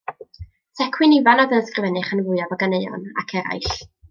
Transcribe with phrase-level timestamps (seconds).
[0.79, 3.71] Tecwyn Ifan oedd yn sgrifennu'r rhan fwyaf o ganeuon Ac Eraill.